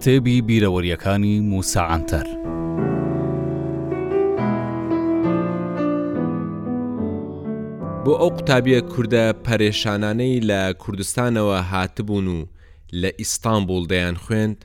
[0.00, 2.26] کتێبی بیرەوەریەکانی موساعاتەر.
[8.04, 12.40] بۆ ئەو قوتابیە کووردە پەرێشانانەی لە کوردستانەوە هاتبوون و
[13.00, 14.58] لە ئیستانبول دەیان خوێند،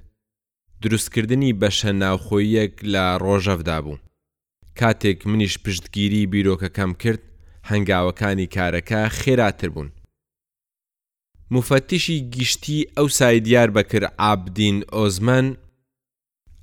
[0.83, 3.97] دروستکردنی بەشە ناوخۆیەک لە ڕۆژەفدا بوو.
[4.79, 7.21] کاتێک منیش پشتگیری بیرۆکەکەم کرد
[7.69, 9.89] هەنگاوەکانی کارەکە خێراتر بوون.
[11.51, 15.55] مفتیشی گشتی ئەو سایدیار بەکرد عابدین ئۆزمەن،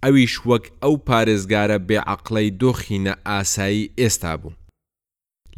[0.04, 4.52] ئەویش وەک ئەو پارێزگارە بێعقلەی دۆخینە ئاسایی ئێستا بوو.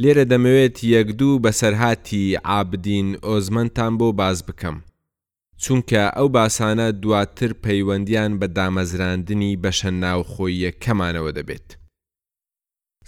[0.03, 4.77] لێرە دەمەوێت یەکدوو بەسەرهاتی عابدین ئۆزمەنتان بۆ باز بکەم.
[5.63, 11.69] چونکە ئەو باسانە دواتر پەیوەندیان بە دامەزراندنی بەشە ناوخۆیە کەمانەوە دەبێت.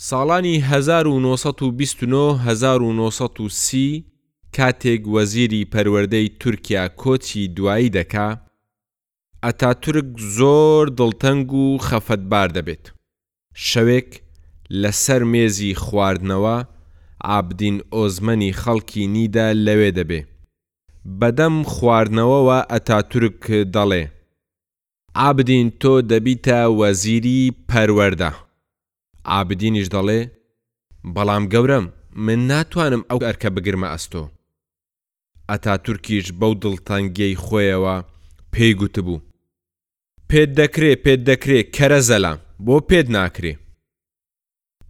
[0.07, 4.16] ساڵانی 1929 1930
[4.57, 8.29] کاتێک وەزیری پەروەردەی تورکیا کۆچی دوایی دەکا،
[9.45, 12.85] ئەتاتورک زۆر دڵتەنگ و خەفەتبار دەبێت.
[13.69, 14.09] شەوێک
[14.83, 16.57] لەسەر مێزی خواردنەوە
[17.29, 20.21] ئابدین ئۆزمەنی خەڵکی نیدا لەوێ دەبێ.
[21.21, 23.43] بەدەم خواردنەوەوە ئەتاتورک
[23.77, 24.05] دەڵێ.
[25.21, 28.31] ئابدین تۆ دەبیتە وەزیری پەروەەردە.
[29.31, 30.21] ئابدینیش دەڵێ،
[31.15, 31.87] بەڵام گەورم
[32.27, 34.25] من ناتوانم ئەو ئەرکە بگرمە ئەستۆ.
[35.53, 37.97] ئەتا تورکیش بەو دڵتەنگەی خۆیەوە
[38.53, 39.21] پێی گوتبوو.
[40.31, 42.35] پێت دەکرێ پێت دەکرێ کەرە زەلا
[42.67, 43.55] بۆ پێت ناکرێ.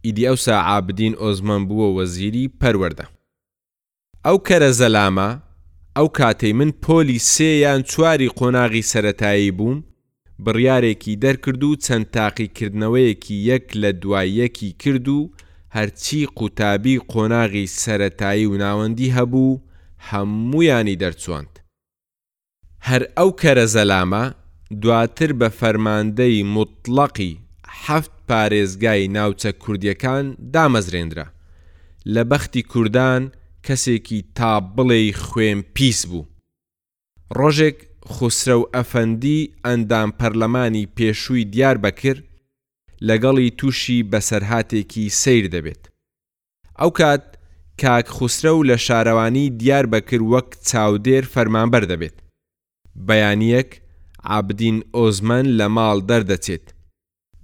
[0.05, 3.07] ئیدی ئەو ساعابدین ئۆزمان بووە وەزیری پەروەەردە.
[4.27, 5.31] ئەو کەرە زەلامە
[5.97, 9.79] ئەو کاتەی من پۆلی سێ یان چواری قۆناغی سەتایی بووم،
[10.45, 15.21] بڕیارێکی دەرکرد و چەند تاقیکردنەوەیەکی یەک لە دوایەکی کرد و
[15.77, 19.59] هەرچی قوتابی قۆناغی سەتایی و ناوەندی هەبوو
[20.11, 21.53] هەمویانی دەرچۆند
[22.89, 24.25] هەر ئەو کەرە زەلامە
[24.83, 27.33] دواتر بە فەرماندەی مطلەقی
[27.85, 31.27] هەفت پارێزگای ناوچە کوردیەکان دامەزرێنرا
[32.15, 33.22] لە بەختی کوردان
[33.67, 36.27] کەسێکی تا بڵێ خوێن پیس بوو
[37.38, 37.78] ڕۆژێک
[38.15, 42.25] خسرە و ئەفەندی ئەندام پەرلەمانی پێشووی دیار بەکرد
[43.09, 45.83] لەگەڵی تووشی بەسەرهاتێکی سیر دەبێت
[46.81, 47.25] ئەو کات
[47.82, 52.16] کاک خوسرە و لە شارەوانی دیار بەکر وەک چاودێر فەرمانبەر دەبێت
[53.09, 53.70] بەیانیەک
[54.25, 56.66] عابدین ئۆزمەن لە ماڵ دەردەچێت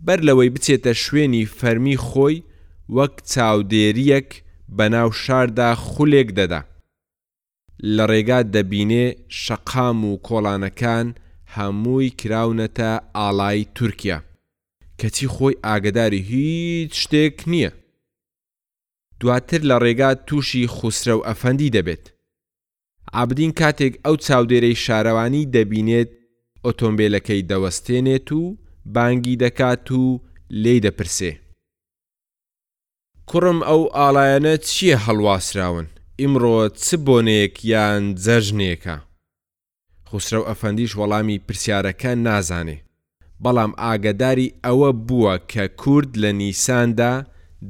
[0.07, 2.37] بەر لەوەی بچێتە شوێنی فەرمی خۆی
[2.97, 4.31] وەک چاودێریەک
[4.77, 6.61] بەناو شاردا خولێک دەدا
[7.97, 9.07] لە ڕێگا دەبینێ
[9.43, 11.07] شەقام و کۆڵانەکان
[11.55, 14.19] هەمووی کراونەتە ئاڵای تورکیا
[15.01, 17.71] کەچی خۆی ئاگداری هیچ شتێک نییە
[19.23, 22.05] دواتر لە ڕێگا تووشی خوسرە و ئەفەندی دەبێت.
[23.13, 26.11] عابدین کاتێک ئەو چاودێرەی شارەوانی دەبینێت
[26.67, 28.43] ئۆتۆمبیلەکەی دەوەستێنێت و
[28.95, 30.03] بانگی دەکات و
[30.63, 31.33] لێی دەپرسێ.
[33.31, 35.87] کوڕم ئەو ئاڵایەنە چییە هەڵواسراون؟
[36.21, 38.97] ئیمڕۆ چ بۆنێک یان جەژنێکە.
[40.11, 42.79] خوسرە و ئەفەندیش وەڵامی پرسیارەکە نازانێ.
[43.45, 47.15] بەڵام ئاگداری ئەوە بووە کە کورد لە نیساندا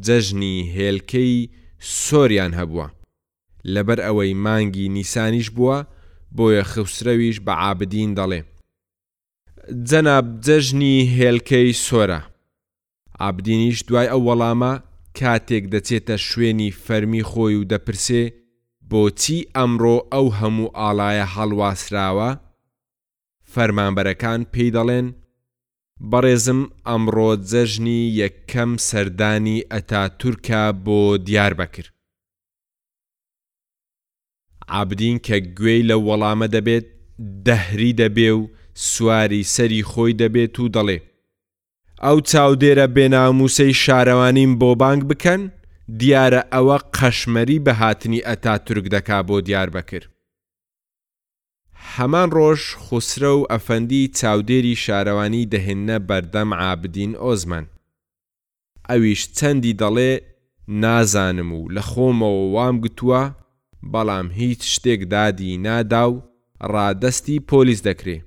[0.04, 1.50] جەژنی هێلکەی
[2.02, 2.86] سۆریان هەبووە
[3.74, 5.78] لەبەر ئەوەی مانگی نیسانیش بووە
[6.36, 8.40] بۆیە خەوسرەویش بە عابدین دەڵێ
[9.88, 12.20] جەناب جەژنی هێلکەی سۆرە
[13.20, 14.72] عابدینیش دوای ئەو وەڵامە
[15.18, 18.24] کاتێک دەچێتە شوێنی فەرمی خۆی و دەپرسێ
[18.90, 22.30] بۆچی ئەمڕۆ ئەو هەموو ئاڵایە هەڵواسراوە
[23.52, 25.06] فەرمانبەرەکان پێی دەڵێن
[26.10, 31.88] بەڕێزم ئەمڕۆ جەژنی یەکەم سەردانی ئەتا تورکە بۆ دیار بەکرد.
[34.76, 36.86] عابدین کە گوێی لە وەڵامە دەبێت
[37.46, 38.42] دەهری دەبێ و
[38.92, 40.98] سواری سەری خۆی دەبێت و دەڵێ.
[42.04, 45.42] ئەو چاودێرە بێناموسەی شارەوانیم بۆ بانگ بکەن،
[46.00, 50.11] دیارە ئەوە قەشمەری بە هاتنی ئەتا تورک دەکا بۆ دیار بەکرد.
[51.94, 57.64] هەمان ڕۆژ خوسرە و ئەفەندی چاودێری شارەوانی دەهێنە بەردەم عابدین ئۆزمان
[58.90, 60.12] ئەویش چەندی دەڵێ
[60.84, 63.22] نازانم و لە خۆمەوە وام گوتووە
[63.92, 66.14] بەڵام هیچ شتێک دادی نادا و
[66.72, 68.18] ڕادەستی پۆلیس دەکرێ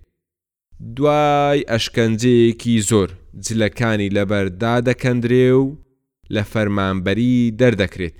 [0.95, 3.09] دوای ئەشکەنجەیەکی زۆر
[3.45, 5.65] جلەکانی لەبەردا دەکەندرێ و
[6.33, 8.17] لە فەرمانبەری دەردەکرێت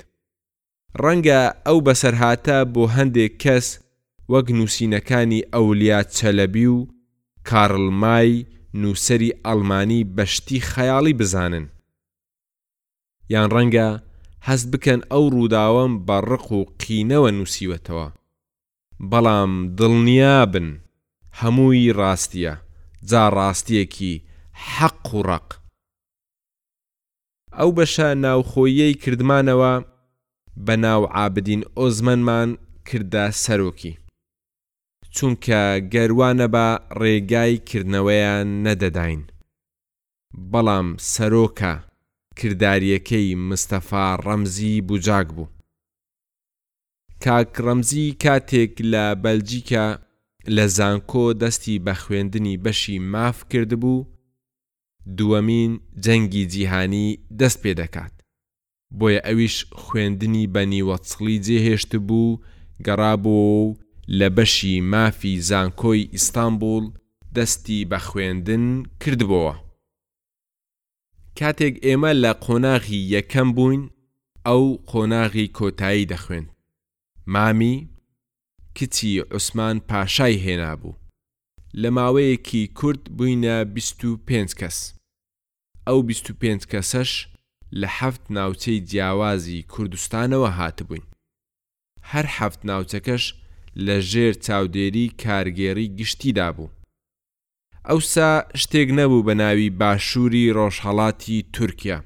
[1.04, 3.68] ڕەنگە ئەو بەسەرهاتە بۆ هەندێک کەس
[4.34, 6.88] وەک نووسینەکانی ئەولیا چەلەبی و
[7.50, 11.66] کارلمای نووسری ئەڵمانی بەشتی خەیاڵی بزانن
[13.34, 13.90] یان ڕەنگە
[14.48, 18.08] هەست بکەن ئەو ڕووداوەم بە ڕق و قینەوە نووسیوەتەوە
[19.12, 20.68] بەڵام دڵنیا بن
[21.42, 22.54] هەمووی ڕاستیە
[23.10, 24.14] جا ڕاستیەکی
[24.74, 25.48] حەق و ڕق
[27.58, 29.74] ئەو بەشە ناوخۆیەی کردمانەوە
[30.66, 32.50] بە ناو عابدین ئۆزمەنمان
[32.88, 33.94] کردە سەرۆکی
[35.18, 35.60] چونکە
[35.94, 36.68] گەروانە بە
[37.00, 39.22] ڕێگای کردنەوەیان نەدەداین.
[40.52, 41.74] بەڵام سەرۆکە
[42.40, 45.48] کردداریەکەی مستەفا ڕەمزی بجاک بوو.
[47.24, 49.86] کاکڕەمزی کاتێک لە بەلجیکە
[50.56, 54.06] لە زانکۆ دەستی بە خوێندنی بەشی ماف کردبوو،
[55.18, 55.72] دووەمین
[56.04, 57.08] جەنگی جیهانی
[57.40, 58.14] دەست پێ دەکات.
[59.00, 62.40] بۆیە ئەویش خوێندنی بەنیوەچڵی جێهێشت بوو
[62.86, 63.76] گەڕابوو و
[64.10, 66.86] لە بەشی مافی زانکۆی ئیستانبول
[67.36, 68.68] دەستی بە خوێندن
[69.04, 69.54] کردبەوە.
[71.40, 73.84] کاتێک ئێمە لە قۆناغی یەکەم بووین
[74.48, 76.46] ئەو قۆناغی کۆتایی دەخوێن.
[77.34, 77.76] مامی
[78.78, 80.94] کچی عوسمان پاشای هێنا بوو.
[81.82, 84.78] لە ماوەیەکی کورد بووینە 25 کەس.
[85.88, 87.28] ئەو 25 کەسەش
[87.72, 91.04] لە حەفت ناوچەی جیاوازی کوردستانەوە هاتبووین.
[92.12, 93.24] هەر حەفت ناوچەکەش
[93.76, 96.70] لە ژێر چاودێری کارگێری گشتیدا بوو.
[97.90, 98.30] ئەوسا
[98.62, 101.98] شتێک نەبوو بە ناوی باشووری ڕۆژهڵاتی تورکیا،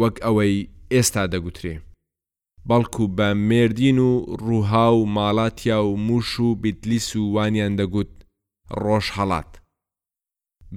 [0.00, 0.56] وەک ئەوەی
[0.92, 1.74] ئێستا دەگوترێ.
[2.68, 4.12] بەڵکو بە مێردین و
[4.46, 8.12] ڕووها و ماڵاتیا و موش و بیتلیس و وانیان دەگوت
[8.84, 9.50] ڕۆژهڵات.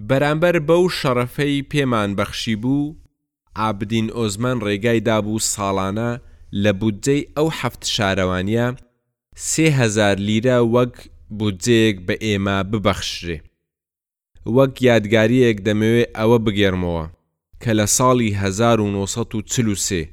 [0.10, 2.96] بەرامبەر بەو شەرەفەی پێمان بەخشی بوو،
[3.58, 6.12] ئابدین ئۆزمان ڕێگای دابوو ساڵانە
[6.64, 8.68] لە بودجەی ئەو هەفت شارەوانیە
[9.40, 10.94] سهزار لیرە وەک
[11.40, 13.38] بودجەیەک بە ئێمە ببەخشێ.
[14.56, 17.06] وەک یادگاریەک دەمەوێت ئەوە بگێرمەوە
[17.62, 20.06] کە لە ساڵی 1940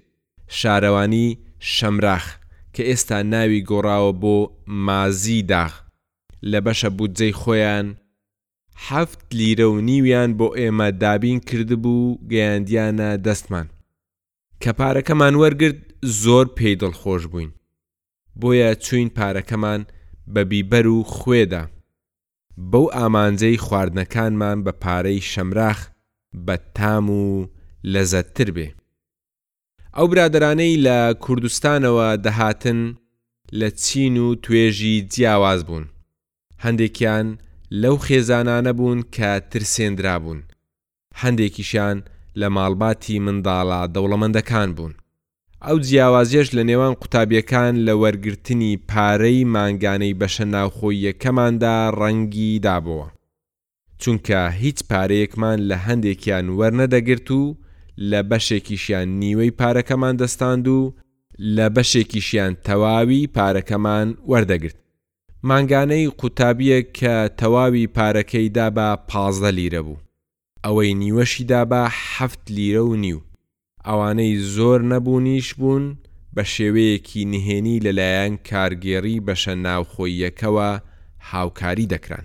[0.59, 1.29] شارەوانی
[1.75, 2.27] شەمراخ
[2.75, 4.37] کە ئێستا ناوی گۆڕاوە بۆ
[4.87, 5.73] مازی داغ
[6.51, 7.87] لە بەشە بودجەی خۆیان
[8.89, 13.67] هەفت لیرە و نیویان بۆ ئێمە دابین کردبوو گەیاندیانە دەستمان
[14.63, 15.81] کە پارەکەمان وەرگرت
[16.23, 17.51] زۆر پێی دڵخۆش بووین
[18.41, 19.81] بۆیە چوین پارەکەمان
[20.35, 21.65] بە بیبەر و خوێدا
[22.73, 25.81] بەو ئامانجەی خواردنەکانمان بە پارەی شەمراخ
[26.47, 27.25] بە تام و
[27.93, 28.69] لەزەتتر بێ
[29.97, 32.81] ئەو برادرانەی لە کوردستانەوە دەهاتن
[33.61, 35.85] لە چین و توێژی جیاواز بوون
[36.65, 37.27] هەندێکیان
[37.83, 40.41] لەو خێزانانە بوون کە ترسێنرا بوون
[41.23, 41.97] هەندێکیشان
[42.41, 44.95] لە ماڵباتی منداڵا دەوڵەمەندەکان بوون
[45.69, 53.09] ئەو جیاوازیەش لە نێوان قوتابیەکان لە وەرگرتنی پارەی مانگانەی بەشە ناوخۆیەکەماندا ڕەنگی دابەوە
[54.03, 57.43] چونکە هیچ پارەیەکمان لە هەندێکیان وەرنەدەگرت و
[58.11, 60.79] لە بەشێکیشیان نیوەی پارەکەمان دەستاند و
[61.57, 64.79] لە بەشێکیشیان تەواوی پارەکەمان وەردەگرت
[65.49, 70.03] مانگانەی قوتابیە کە تەواوی پارەکەیدا بە پازدە لیرە بوو
[70.65, 71.83] ئەوەی نیوەشیدا بە
[72.15, 73.21] هەفت لیرە و نیو
[73.87, 75.85] ئەوانەی زۆر نەبوونیش بوون
[76.37, 80.71] بە شێوەیەکی نهێنی لەلایەن کارگێڕی بەشە ناوخۆیەکەوە
[81.31, 82.25] هاوکاری دەکران.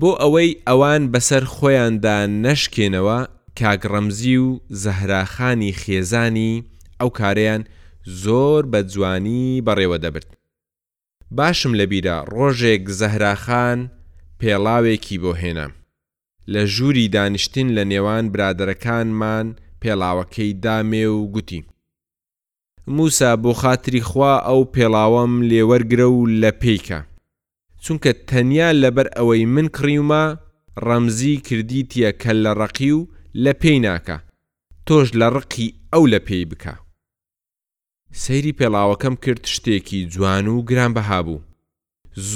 [0.00, 3.18] بۆ ئەوەی ئەوان بەسەر خۆیاندا نەشکێنەوە
[3.60, 4.48] کاگڕەمزی و
[4.82, 6.52] زەهراخانی خێزانی
[7.00, 7.62] ئەو کارەیان
[8.22, 10.30] زۆر بە جوانی بەڕێوە دەبرد.
[11.36, 13.78] باشم لەبیرە ڕۆژێک زەهراخان
[14.40, 15.68] پێڵاوێکی بۆ هێنا.
[16.52, 19.48] لە ژووری دانیشتن لە نێوان برادەکانمان
[19.86, 21.60] پێڵاوەکەی دامێ و گوتی
[22.96, 27.00] موسا بۆ خاتری خوا ئەو پێڵاوەم لێوەرگرە و لە پێیکە
[27.84, 30.24] چونکە تەنیا لەبەر ئەوەی من کڕیومە
[30.86, 33.00] ڕەمزی کردیتیە کە لە ڕقی و
[33.44, 34.16] لە پێی ناکە
[34.86, 36.74] تۆش لە ڕقی ئەو لە پێی بکە
[38.22, 41.40] سەیری پێڵاوەکەم کرد شتێکی جوان و گرانبها بوو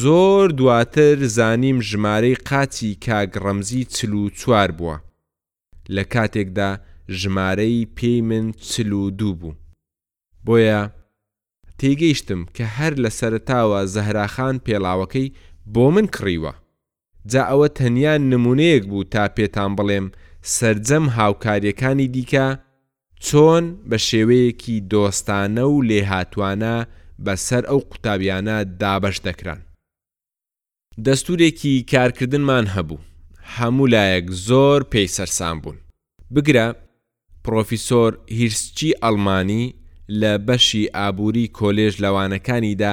[0.00, 4.96] زۆر دواتر زانیم ژمارەی قاچی کاگڕەمزی چل و چوار بووە
[5.94, 6.70] لە کاتێکدا
[7.10, 9.54] ژمارەی پێی من چل و دوو بوو
[10.46, 10.82] بۆیە
[11.78, 15.32] تێگەیشتم کە هەر لە سەرتاوە زەهراخان پێڵاوەکەی
[15.74, 16.52] بۆ من کڕیوە
[17.30, 20.06] جا ئەوە تەنیا نمونەیەک بوو تا پێتان بڵێم
[20.56, 22.46] سرجەم هاوکاریەکانی دیکە
[23.26, 26.76] چۆن بە شێوەیەکی دۆستانە و لێهاتوانە
[27.24, 29.60] بەسەر ئەو قوتابیانە دابەش دەکران
[31.04, 33.00] دەستورێکی کارکردنمان هەبوو
[33.56, 35.76] هەموو لایەک زۆر پێی سەرسان بوون
[36.34, 36.66] بگرە
[37.50, 39.64] پرۆفیسۆر هیرسچی ئەلمانی
[40.20, 42.92] لە بەشی ئابووری کۆلێژ لەوانەکانیدا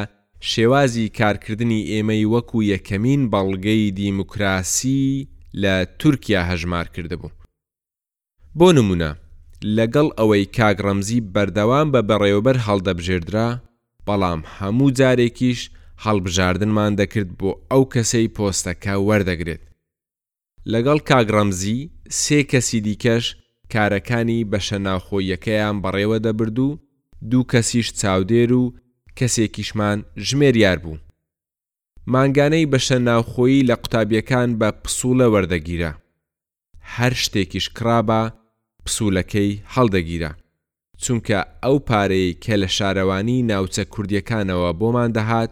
[0.52, 5.28] شێوازی کارکردنی ئێمەی وەکو یەکەمین بەڵگەی دیموکراسی
[5.62, 7.32] لە تورکیا هەژمار کردبوو.
[8.60, 9.12] بۆ نمونە،
[9.78, 13.50] لەگەڵ ئەوەی کاگڕەمزی بەردەوام بە بەڕێوبەر هەڵدەبژێردرا،
[14.08, 15.60] بەڵام هەموو جارێکیش
[16.06, 19.64] هەڵبژاردنمان دەکرد بۆ ئەو کەسەی پۆستەکە وەردەگرێت.
[20.74, 21.80] لەگەڵ کاگڕەمزی
[22.22, 23.26] سێ کەسی دیکەش
[23.74, 26.70] کارەکانی بەشە ناوخۆیەکەیان بەڕێوە دەبرد و
[27.30, 28.64] دوو کەسیش چاودێر و
[29.18, 29.98] کەسێکیشمان
[30.28, 30.98] ژمێریار بوو.
[32.14, 35.92] مانگانەی بەشە ناوخۆیی لە قوتابیەکان بە پسوولە وەردەگیرە.
[36.96, 38.22] هەر شتێکیش کرابە
[38.86, 40.32] پسوولەکەی هەڵدەگیرە.
[41.04, 45.52] چونکە ئەو پارەی کە لە شارەوانی ناوچە کوردیەکانەوە بۆمان دەهات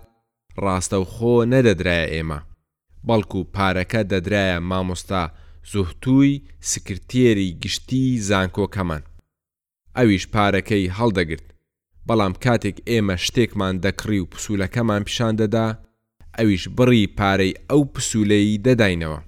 [0.63, 2.39] ڕاستەوخۆ نەدەدرایە ئێمە.
[3.07, 5.23] بەڵکو پارەکە دەدرایە مامۆستا
[5.71, 6.41] زوهتووی
[6.73, 9.03] سکرتێری گشتی زانکۆکەمان.
[9.97, 11.45] ئەویش پارەکەی هەڵدەگرت،
[12.07, 15.67] بەڵام کاتێک ئێمە شتێکمان دەکڕی و پسوولەکەمان پیشان دەدا،
[16.37, 19.19] ئەویش بڕی پارەی ئەو پسوولەی دەداینەوە.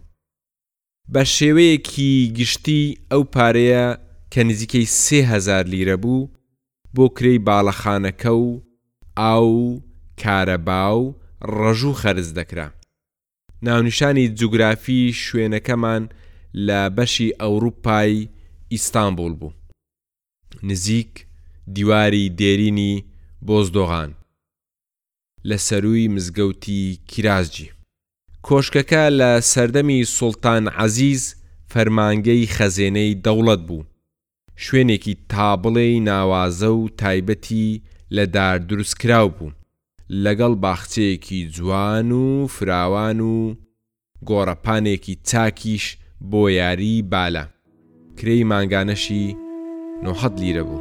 [1.14, 3.86] بە شێوەیەکی گشتی ئەو پارەیە
[4.34, 6.30] کە نزیکەی سهزار لیرە بوو
[6.96, 8.50] بۆ کرەی باڵەخانەکە و
[9.20, 9.54] ئاو
[10.22, 11.16] کارەبا و
[11.58, 12.68] ڕەژوو خەرز دەکرا.
[13.66, 16.04] ناونیشانی جوگرافی شوێنەکەمان
[16.66, 18.28] لە بەشی ئەوروپای
[18.72, 19.54] ئیستانبول بوو
[20.64, 21.26] نزیک
[21.74, 22.94] دیواری دێرینی
[23.48, 24.10] بۆزدۆغان
[25.50, 27.72] لە سەروی مزگەوتی کیرازجی
[28.48, 31.24] کۆشکەکە لە سەردەمی سڵتان عزیز
[31.72, 33.84] فەرمانگەی خەزێنەی دەوڵەت بوو
[34.64, 37.82] شوێنێکی تابڵەی ناوازە و تایبەتی
[38.16, 39.52] لە دار دروستکرااو بوو
[40.24, 43.56] لەگەڵ باخچەیەکی جوان و فراوان و
[44.30, 45.86] گۆڕەپانێکی چاکیش
[46.30, 47.44] بۆ یاری بالا
[48.18, 49.24] کرێی مانگانەشی
[50.04, 50.80] 9 لیرە بوو.